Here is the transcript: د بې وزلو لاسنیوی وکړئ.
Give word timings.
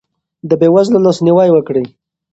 د 0.49 0.51
بې 0.59 0.67
وزلو 0.75 1.03
لاسنیوی 1.05 1.49
وکړئ. 1.53 1.85